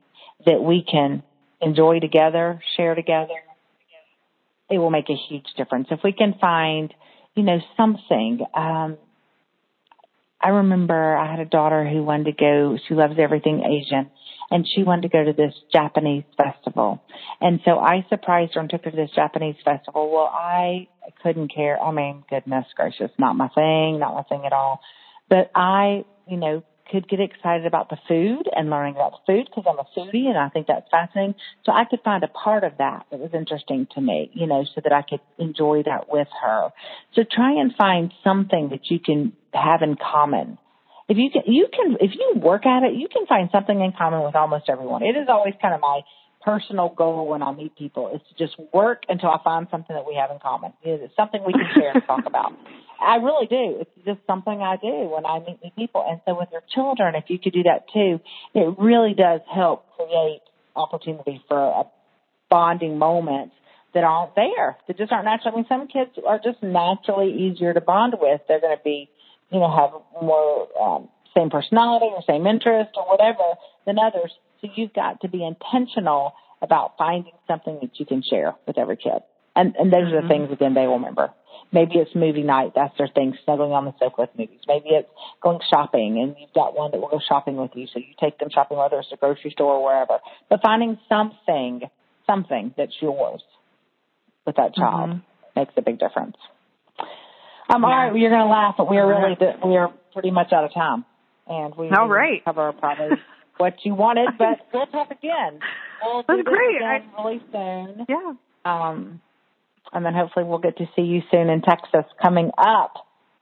[0.44, 1.22] that we can
[1.60, 3.34] enjoy together, share together,
[4.70, 5.88] it will make a huge difference.
[5.90, 6.92] If we can find,
[7.34, 8.98] you know, something, um,
[10.40, 14.10] I remember I had a daughter who wanted to go, she loves everything Asian,
[14.50, 17.02] and she wanted to go to this Japanese festival.
[17.40, 20.10] And so I surprised her and took her to this Japanese festival.
[20.12, 20.88] Well, I
[21.22, 21.80] couldn't care.
[21.80, 24.80] I mean, goodness gracious, not my thing, not my thing at all.
[25.28, 29.48] But I, you know, could get excited about the food and learning about the food
[29.50, 31.34] because I'm a foodie and I think that's fascinating.
[31.64, 34.64] So I could find a part of that that was interesting to me, you know,
[34.74, 36.70] so that I could enjoy that with her.
[37.14, 40.58] So try and find something that you can have in common.
[41.08, 43.92] If you can, you can, if you work at it, you can find something in
[43.96, 45.02] common with almost everyone.
[45.02, 46.00] It is always kind of my
[46.46, 50.06] personal goal when I meet people is to just work until I find something that
[50.06, 50.72] we have in common.
[50.82, 52.52] It's something we can share and talk about.
[53.00, 53.80] I really do.
[53.80, 56.04] It's just something I do when I meet new people.
[56.08, 58.20] And so with your children, if you could do that too,
[58.54, 60.40] it really does help create
[60.74, 61.84] opportunity for a
[62.48, 63.52] bonding moment
[63.94, 65.54] that aren't there, that just aren't natural.
[65.54, 68.40] I mean, some kids are just naturally easier to bond with.
[68.46, 69.10] They're going to be,
[69.50, 69.90] you know, have
[70.22, 73.54] more um, same personality or same interest or whatever
[73.86, 74.32] than others.
[74.60, 76.32] So you've got to be intentional
[76.62, 79.22] about finding something that you can share with every kid.
[79.54, 80.08] And, and those mm-hmm.
[80.08, 80.28] are the mm-hmm.
[80.28, 81.30] things again they will remember.
[81.72, 82.72] Maybe it's movie night.
[82.74, 84.60] That's their thing, snuggling on the sofa with movies.
[84.68, 85.08] Maybe it's
[85.42, 87.86] going shopping and you've got one that will go shopping with you.
[87.92, 90.18] So you take them shopping, whether it's a grocery store or wherever.
[90.48, 91.82] But finding something,
[92.26, 93.42] something that's yours
[94.46, 95.60] with that child mm-hmm.
[95.60, 96.36] makes a big difference.
[97.68, 97.88] Um, yeah.
[97.88, 100.64] all right, you're going to laugh, but we are really, we are pretty much out
[100.64, 101.04] of time.
[101.46, 102.44] And we all right.
[102.44, 103.16] cover probably
[103.56, 105.60] what you wanted, but we'll talk again.
[106.02, 106.76] We'll That's great.
[106.76, 108.06] Again really soon.
[108.08, 108.32] Yeah.
[108.64, 109.20] Um,
[109.92, 112.94] and then hopefully we'll get to see you soon in Texas coming up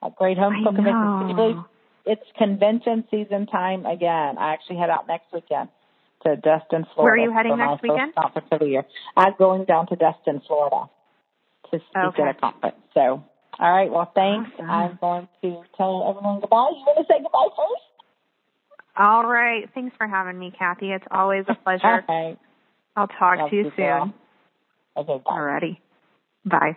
[0.02, 1.64] at Great Homeschool Convention.
[2.06, 4.36] It's convention season time again.
[4.38, 5.70] I actually head out next weekend
[6.24, 7.02] to Destin, Florida.
[7.02, 8.14] Where are you heading next weekend?
[8.14, 8.84] Conference of the year.
[9.16, 10.90] I'm going down to Destin, Florida
[11.70, 12.22] to speak okay.
[12.22, 12.76] at a conference.
[12.92, 13.24] So,
[13.58, 13.90] all right.
[13.90, 14.50] Well, thanks.
[14.54, 14.70] Awesome.
[14.70, 16.70] I'm going to tell everyone goodbye.
[16.70, 17.82] You want to say goodbye first?
[18.96, 19.68] All right.
[19.74, 20.90] Thanks for having me, Kathy.
[20.90, 21.86] It's always a pleasure.
[21.86, 22.38] All right.
[22.96, 23.72] I'll talk Love to you soon.
[23.76, 24.14] girl.
[24.96, 25.32] Okay, bye.
[25.32, 25.78] Alrighty.
[26.44, 26.76] Bye.